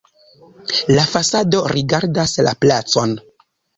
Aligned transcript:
La 0.99 1.03
fasado 1.11 1.61
rigardas 1.73 2.35
la 2.49 2.55
placon. 2.67 3.15